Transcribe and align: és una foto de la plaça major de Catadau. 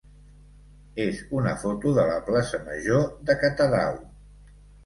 és 1.03 1.19
una 1.41 1.53
foto 1.65 1.93
de 1.99 2.07
la 2.13 2.17
plaça 2.31 2.63
major 2.71 3.07
de 3.29 3.37
Catadau. 3.45 4.05